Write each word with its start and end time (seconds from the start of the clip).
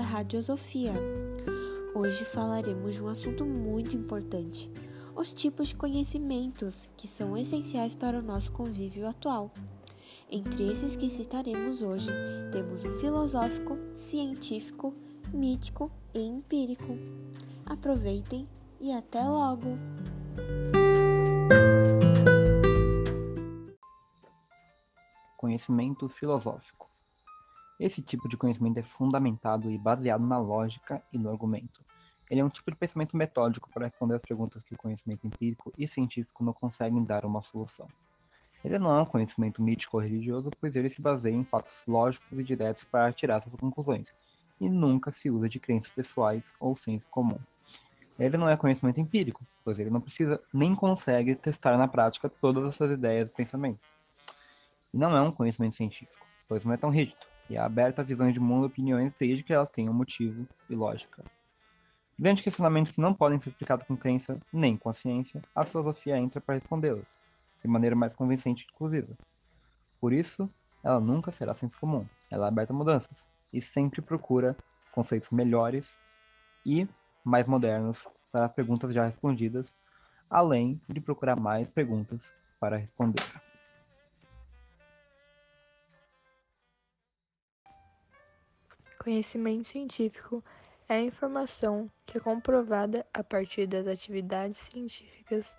Radiosofia. 0.00 0.92
Hoje 1.94 2.24
falaremos 2.24 2.96
de 2.96 3.00
um 3.00 3.06
assunto 3.06 3.46
muito 3.46 3.94
importante: 3.94 4.68
os 5.14 5.32
tipos 5.32 5.68
de 5.68 5.76
conhecimentos 5.76 6.88
que 6.96 7.06
são 7.06 7.36
essenciais 7.36 7.94
para 7.94 8.18
o 8.18 8.22
nosso 8.22 8.50
convívio 8.50 9.06
atual. 9.06 9.52
Entre 10.28 10.72
esses 10.72 10.96
que 10.96 11.08
citaremos 11.08 11.82
hoje, 11.82 12.10
temos 12.50 12.84
o 12.84 12.98
filosófico, 12.98 13.78
científico, 13.94 14.92
mítico 15.32 15.88
e 16.12 16.18
empírico. 16.18 16.98
Aproveitem 17.64 18.48
e 18.80 18.90
até 18.90 19.22
logo! 19.22 19.78
Conhecimento 25.36 26.08
filosófico. 26.08 26.87
Esse 27.78 28.02
tipo 28.02 28.28
de 28.28 28.36
conhecimento 28.36 28.78
é 28.78 28.82
fundamentado 28.82 29.70
e 29.70 29.78
baseado 29.78 30.26
na 30.26 30.38
lógica 30.38 31.00
e 31.12 31.18
no 31.18 31.30
argumento. 31.30 31.84
Ele 32.28 32.40
é 32.40 32.44
um 32.44 32.48
tipo 32.48 32.70
de 32.70 32.76
pensamento 32.76 33.16
metódico 33.16 33.70
para 33.70 33.86
responder 33.86 34.16
às 34.16 34.20
perguntas 34.20 34.62
que 34.62 34.74
o 34.74 34.76
conhecimento 34.76 35.26
empírico 35.26 35.72
e 35.78 35.86
científico 35.86 36.42
não 36.44 36.52
conseguem 36.52 37.04
dar 37.04 37.24
uma 37.24 37.40
solução. 37.40 37.86
Ele 38.64 38.78
não 38.78 38.96
é 38.96 39.00
um 39.00 39.06
conhecimento 39.06 39.62
mítico 39.62 39.96
ou 39.96 40.02
religioso, 40.02 40.50
pois 40.60 40.74
ele 40.74 40.90
se 40.90 41.00
baseia 41.00 41.34
em 41.34 41.44
fatos 41.44 41.84
lógicos 41.86 42.36
e 42.36 42.42
diretos 42.42 42.84
para 42.84 43.12
tirar 43.12 43.40
suas 43.42 43.54
conclusões, 43.54 44.12
e 44.60 44.68
nunca 44.68 45.12
se 45.12 45.30
usa 45.30 45.48
de 45.48 45.60
crenças 45.60 45.90
pessoais 45.92 46.42
ou 46.58 46.74
senso 46.74 47.08
comum. 47.08 47.38
Ele 48.18 48.36
não 48.36 48.48
é 48.48 48.56
conhecimento 48.56 49.00
empírico, 49.00 49.46
pois 49.64 49.78
ele 49.78 49.90
não 49.90 50.00
precisa 50.00 50.42
nem 50.52 50.74
consegue 50.74 51.36
testar 51.36 51.78
na 51.78 51.86
prática 51.86 52.28
todas 52.28 52.64
as 52.64 52.74
suas 52.74 52.90
ideias 52.90 53.28
e 53.28 53.32
pensamentos. 53.32 53.88
E 54.92 54.98
não 54.98 55.16
é 55.16 55.22
um 55.22 55.30
conhecimento 55.30 55.76
científico, 55.76 56.26
pois 56.48 56.64
não 56.64 56.72
é 56.72 56.76
tão 56.76 56.90
rígido, 56.90 57.24
e 57.48 57.56
é 57.56 57.58
aberto 57.58 58.00
a 58.00 58.02
visões 58.02 58.34
de 58.34 58.40
mundo 58.40 58.64
e 58.64 58.66
opiniões 58.66 59.12
desde 59.18 59.42
que 59.42 59.52
elas 59.52 59.70
tenham 59.70 59.94
motivo 59.94 60.46
e 60.68 60.74
lógica. 60.74 61.24
Diante 62.18 62.42
questionamentos 62.42 62.92
que 62.92 63.00
não 63.00 63.14
podem 63.14 63.40
ser 63.40 63.50
explicados 63.50 63.86
com 63.86 63.96
crença 63.96 64.38
nem 64.52 64.76
com 64.76 64.88
a 64.88 64.94
ciência, 64.94 65.40
a 65.54 65.64
filosofia 65.64 66.18
entra 66.18 66.40
para 66.40 66.56
respondê-los, 66.56 67.06
de 67.62 67.68
maneira 67.70 67.94
mais 67.94 68.12
convincente 68.12 68.64
e 68.64 68.74
inclusiva. 68.74 69.14
Por 70.00 70.12
isso, 70.12 70.50
ela 70.82 71.00
nunca 71.00 71.30
será 71.30 71.54
senso 71.54 71.78
comum, 71.78 72.04
ela 72.30 72.46
é 72.46 72.48
aberta 72.48 72.72
a 72.72 72.76
mudanças, 72.76 73.24
e 73.52 73.62
sempre 73.62 74.02
procura 74.02 74.56
conceitos 74.92 75.30
melhores 75.30 75.96
e 76.66 76.88
mais 77.24 77.46
modernos 77.46 78.04
para 78.32 78.48
perguntas 78.48 78.92
já 78.92 79.06
respondidas, 79.06 79.72
além 80.28 80.80
de 80.88 81.00
procurar 81.00 81.36
mais 81.36 81.68
perguntas 81.68 82.20
para 82.60 82.76
responder. 82.76 83.47
Conhecimento 89.08 89.68
científico 89.68 90.44
é 90.86 90.96
a 90.96 91.00
informação 91.00 91.90
que 92.04 92.18
é 92.18 92.20
comprovada 92.20 93.06
a 93.14 93.24
partir 93.24 93.66
das 93.66 93.86
atividades 93.86 94.58
científicas 94.58 95.56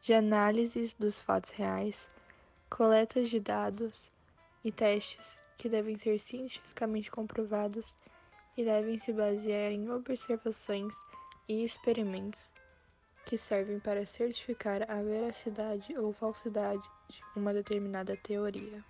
de 0.00 0.12
análises 0.12 0.94
dos 0.94 1.20
fatos 1.20 1.52
reais, 1.52 2.10
coletas 2.68 3.30
de 3.30 3.38
dados 3.38 4.10
e 4.64 4.72
testes 4.72 5.40
que 5.56 5.68
devem 5.68 5.96
ser 5.96 6.18
cientificamente 6.18 7.08
comprovados 7.08 7.94
e 8.56 8.64
devem 8.64 8.98
se 8.98 9.12
basear 9.12 9.70
em 9.70 9.88
observações 9.92 10.92
e 11.48 11.62
experimentos 11.62 12.52
que 13.26 13.38
servem 13.38 13.78
para 13.78 14.04
certificar 14.04 14.90
a 14.90 15.00
veracidade 15.00 15.96
ou 15.96 16.12
falsidade 16.12 16.82
de 17.08 17.22
uma 17.36 17.54
determinada 17.54 18.16
teoria. 18.16 18.84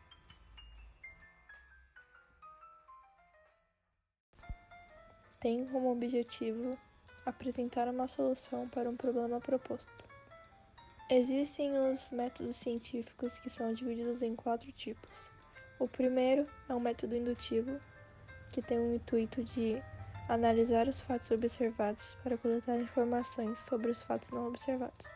Tem 5.40 5.64
como 5.66 5.92
objetivo 5.92 6.76
apresentar 7.24 7.86
uma 7.86 8.08
solução 8.08 8.68
para 8.70 8.90
um 8.90 8.96
problema 8.96 9.38
proposto. 9.38 10.04
Existem 11.08 11.78
os 11.78 12.10
métodos 12.10 12.56
científicos 12.56 13.38
que 13.38 13.48
são 13.48 13.72
divididos 13.72 14.20
em 14.20 14.34
quatro 14.34 14.72
tipos. 14.72 15.30
O 15.78 15.86
primeiro 15.86 16.44
é 16.68 16.74
o 16.74 16.80
método 16.80 17.14
indutivo, 17.14 17.80
que 18.50 18.60
tem 18.60 18.80
o 18.80 18.96
intuito 18.96 19.44
de 19.44 19.80
analisar 20.28 20.88
os 20.88 21.00
fatos 21.02 21.30
observados 21.30 22.16
para 22.24 22.36
coletar 22.36 22.76
informações 22.76 23.60
sobre 23.60 23.92
os 23.92 24.02
fatos 24.02 24.30
não 24.30 24.48
observados. 24.48 25.06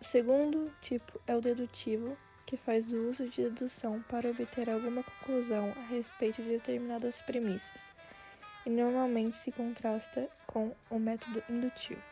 O 0.00 0.04
segundo 0.04 0.72
tipo 0.80 1.20
é 1.24 1.36
o 1.36 1.40
dedutivo, 1.40 2.18
que 2.46 2.56
faz 2.56 2.92
uso 2.92 3.28
de 3.28 3.44
dedução 3.44 4.02
para 4.08 4.28
obter 4.28 4.68
alguma 4.68 5.04
conclusão 5.04 5.72
a 5.76 5.86
respeito 5.86 6.42
de 6.42 6.48
determinadas 6.48 7.22
premissas 7.22 7.94
e 8.66 8.70
normalmente 8.70 9.36
se 9.36 9.52
contrasta 9.52 10.28
com 10.46 10.74
o 10.90 10.98
método 10.98 11.42
indutivo. 11.48 12.02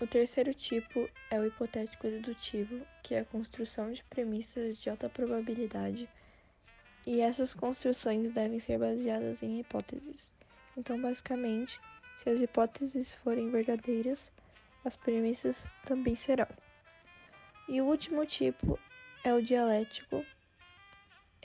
O 0.00 0.06
terceiro 0.06 0.52
tipo 0.52 1.08
é 1.30 1.38
o 1.38 1.46
hipotético 1.46 2.08
dedutivo, 2.08 2.84
que 3.02 3.14
é 3.14 3.20
a 3.20 3.24
construção 3.24 3.92
de 3.92 4.02
premissas 4.04 4.76
de 4.76 4.90
alta 4.90 5.08
probabilidade, 5.08 6.08
e 7.06 7.20
essas 7.20 7.54
construções 7.54 8.32
devem 8.32 8.58
ser 8.58 8.78
baseadas 8.78 9.42
em 9.42 9.60
hipóteses. 9.60 10.32
Então, 10.76 11.00
basicamente, 11.00 11.80
se 12.16 12.28
as 12.28 12.40
hipóteses 12.40 13.14
forem 13.14 13.50
verdadeiras, 13.50 14.32
as 14.84 14.96
premissas 14.96 15.68
também 15.84 16.16
serão. 16.16 16.48
E 17.68 17.80
o 17.80 17.86
último 17.86 18.26
tipo 18.26 18.78
é 19.22 19.32
o 19.32 19.40
dialético, 19.40 20.24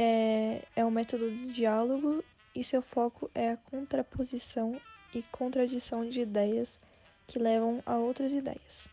é, 0.01 0.63
é 0.77 0.85
um 0.85 0.89
método 0.89 1.29
de 1.29 1.47
diálogo 1.47 2.23
e 2.55 2.63
seu 2.63 2.81
foco 2.81 3.29
é 3.35 3.51
a 3.51 3.57
contraposição 3.57 4.79
e 5.13 5.21
contradição 5.23 6.07
de 6.07 6.21
ideias 6.21 6.79
que 7.27 7.37
levam 7.37 7.83
a 7.85 7.97
outras 7.97 8.31
ideias. 8.31 8.89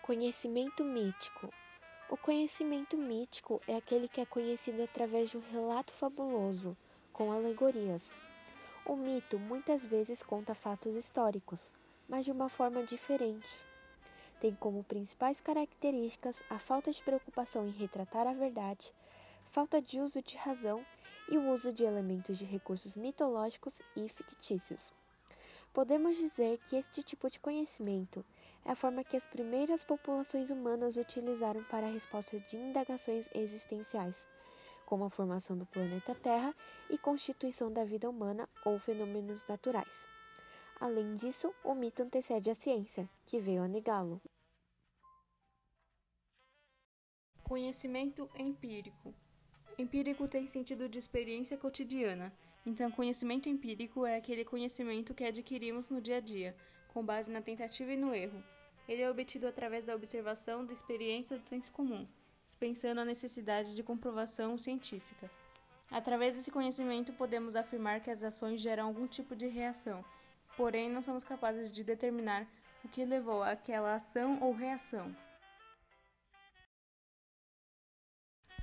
Conhecimento 0.00 0.82
mítico. 0.82 1.52
O 2.08 2.16
conhecimento 2.16 2.96
mítico 2.96 3.60
é 3.68 3.76
aquele 3.76 4.08
que 4.08 4.20
é 4.20 4.26
conhecido 4.26 4.82
através 4.82 5.30
de 5.30 5.36
um 5.36 5.42
relato 5.52 5.92
fabuloso, 5.92 6.76
com 7.12 7.30
alegorias. 7.30 8.14
O 8.86 8.96
mito 8.96 9.38
muitas 9.38 9.84
vezes 9.86 10.22
conta 10.22 10.54
fatos 10.54 10.96
históricos, 10.96 11.72
mas 12.08 12.24
de 12.24 12.32
uma 12.32 12.48
forma 12.48 12.82
diferente 12.82 13.62
tem 14.42 14.56
como 14.56 14.82
principais 14.82 15.40
características 15.40 16.42
a 16.50 16.58
falta 16.58 16.90
de 16.90 17.00
preocupação 17.00 17.64
em 17.64 17.70
retratar 17.70 18.26
a 18.26 18.32
verdade, 18.32 18.92
falta 19.44 19.80
de 19.80 20.00
uso 20.00 20.20
de 20.20 20.36
razão 20.36 20.84
e 21.30 21.38
o 21.38 21.52
uso 21.52 21.72
de 21.72 21.84
elementos 21.84 22.36
de 22.38 22.44
recursos 22.44 22.96
mitológicos 22.96 23.80
e 23.94 24.08
fictícios. 24.08 24.92
Podemos 25.72 26.16
dizer 26.16 26.58
que 26.66 26.74
este 26.74 27.04
tipo 27.04 27.30
de 27.30 27.38
conhecimento 27.38 28.24
é 28.64 28.72
a 28.72 28.74
forma 28.74 29.04
que 29.04 29.16
as 29.16 29.28
primeiras 29.28 29.84
populações 29.84 30.50
humanas 30.50 30.96
utilizaram 30.96 31.62
para 31.62 31.86
a 31.86 31.92
resposta 31.92 32.40
de 32.40 32.56
indagações 32.56 33.28
existenciais, 33.32 34.26
como 34.84 35.04
a 35.04 35.10
formação 35.10 35.56
do 35.56 35.66
planeta 35.66 36.16
Terra 36.16 36.52
e 36.90 36.98
constituição 36.98 37.72
da 37.72 37.84
vida 37.84 38.10
humana 38.10 38.48
ou 38.64 38.76
fenômenos 38.80 39.46
naturais. 39.46 40.11
Além 40.82 41.14
disso, 41.14 41.54
o 41.62 41.76
mito 41.76 42.02
antecede 42.02 42.50
a 42.50 42.56
ciência, 42.56 43.08
que 43.24 43.38
veio 43.38 43.62
a 43.62 43.68
negá-lo. 43.68 44.20
Conhecimento 47.44 48.28
empírico. 48.36 49.14
Empírico 49.78 50.26
tem 50.26 50.48
sentido 50.48 50.88
de 50.88 50.98
experiência 50.98 51.56
cotidiana, 51.56 52.36
então 52.66 52.90
conhecimento 52.90 53.48
empírico 53.48 54.04
é 54.04 54.16
aquele 54.16 54.44
conhecimento 54.44 55.14
que 55.14 55.22
adquirimos 55.22 55.88
no 55.88 56.00
dia 56.00 56.16
a 56.16 56.20
dia, 56.20 56.56
com 56.92 57.06
base 57.06 57.30
na 57.30 57.40
tentativa 57.40 57.92
e 57.92 57.96
no 57.96 58.12
erro. 58.12 58.42
Ele 58.88 59.02
é 59.02 59.08
obtido 59.08 59.46
através 59.46 59.84
da 59.84 59.94
observação 59.94 60.66
da 60.66 60.72
experiência 60.72 61.38
do 61.38 61.46
senso 61.46 61.70
comum, 61.70 62.08
dispensando 62.44 63.00
a 63.00 63.04
necessidade 63.04 63.76
de 63.76 63.84
comprovação 63.84 64.58
científica. 64.58 65.30
Através 65.92 66.34
desse 66.34 66.50
conhecimento, 66.50 67.12
podemos 67.12 67.54
afirmar 67.54 68.00
que 68.00 68.10
as 68.10 68.24
ações 68.24 68.60
geram 68.60 68.86
algum 68.86 69.06
tipo 69.06 69.36
de 69.36 69.46
reação, 69.46 70.04
porém 70.56 70.90
não 70.90 71.02
somos 71.02 71.24
capazes 71.24 71.70
de 71.70 71.82
determinar 71.82 72.46
o 72.84 72.88
que 72.88 73.04
levou 73.04 73.42
àquela 73.42 73.94
ação 73.94 74.38
ou 74.40 74.52
reação. 74.52 75.14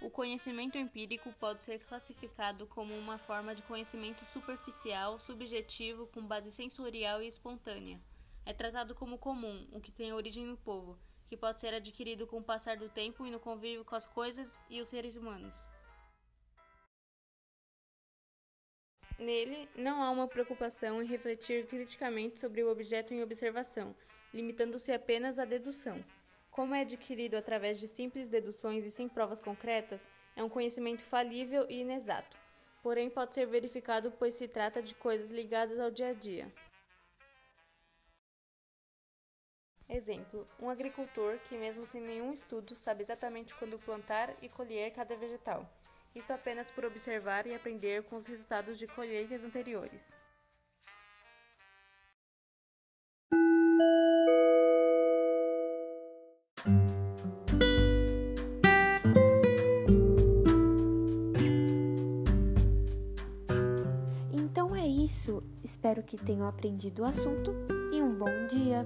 O 0.02 0.10
conhecimento 0.10 0.78
empírico 0.78 1.34
pode 1.34 1.62
ser 1.62 1.84
classificado 1.84 2.66
como 2.68 2.98
uma 2.98 3.18
forma 3.18 3.54
de 3.54 3.62
conhecimento 3.64 4.24
superficial, 4.26 5.20
subjetivo, 5.20 6.08
com 6.08 6.26
base 6.26 6.52
sensorial 6.52 7.22
e 7.22 7.28
espontânea. 7.28 8.00
É 8.46 8.54
tratado 8.54 8.96
como 8.96 9.18
comum, 9.18 9.68
o 9.74 9.82
que 9.82 9.92
tem 9.92 10.14
origem 10.14 10.46
no 10.46 10.56
povo, 10.56 10.98
que 11.28 11.36
pode 11.36 11.60
ser 11.60 11.74
adquirido 11.74 12.26
com 12.26 12.38
o 12.38 12.44
passar 12.44 12.78
do 12.78 12.88
tempo 12.88 13.26
e 13.26 13.30
no 13.30 13.42
convívio 13.42 13.84
com 13.84 13.94
as 13.94 14.08
coisas 14.08 14.58
e 14.70 14.80
os 14.80 14.88
seres 14.88 15.18
humanos. 15.18 15.62
Nele, 19.20 19.68
não 19.76 20.02
há 20.02 20.10
uma 20.12 20.30
preocupação 20.30 21.04
em 21.04 21.06
refletir 21.06 21.68
criticamente 21.68 22.40
sobre 22.40 22.64
o 22.64 22.72
objeto 22.72 23.14
em 23.14 23.22
observação, 23.22 23.94
limitando-se 24.34 24.94
apenas 24.94 25.38
à 25.38 25.44
dedução. 25.44 26.02
Como 26.50 26.74
é 26.74 26.82
adquirido 26.82 27.36
através 27.36 27.78
de 27.78 27.86
simples 27.86 28.30
deduções 28.30 28.86
e 28.86 28.92
sem 28.92 29.10
provas 29.10 29.42
concretas, 29.42 30.08
é 30.38 30.44
um 30.44 30.48
conhecimento 30.48 31.02
falível 31.02 31.66
e 31.70 31.82
inexato, 31.82 32.38
porém 32.82 33.10
pode 33.10 33.34
ser 33.34 33.46
verificado 33.46 34.10
pois 34.18 34.36
se 34.36 34.48
trata 34.48 34.82
de 34.82 34.96
coisas 34.96 35.32
ligadas 35.32 35.82
ao 35.82 35.92
dia 35.92 36.08
a 36.08 36.14
dia. 36.14 36.50
Exemplo: 39.90 40.48
um 40.62 40.70
agricultor 40.70 41.40
que, 41.40 41.58
mesmo 41.58 41.86
sem 41.86 42.00
nenhum 42.00 42.32
estudo, 42.32 42.74
sabe 42.74 43.02
exatamente 43.02 43.54
quando 43.56 43.78
plantar 43.80 44.34
e 44.42 44.48
colher 44.48 44.94
cada 44.94 45.16
vegetal. 45.16 45.70
Isto 46.20 46.34
apenas 46.34 46.70
por 46.70 46.84
observar 46.84 47.48
e 47.48 47.56
aprender 47.56 48.04
com 48.04 48.18
os 48.18 48.26
resultados 48.26 48.78
de 48.78 48.86
colheitas 48.86 49.46
anteriores. 49.46 50.14
Então 64.34 64.76
é 64.76 64.86
isso. 64.86 65.42
Espero 65.64 66.04
que 66.04 66.18
tenham 66.18 66.46
aprendido 66.46 67.04
o 67.04 67.06
assunto 67.06 67.54
e 67.94 68.02
um 68.02 68.14
bom 68.14 68.46
dia! 68.48 68.84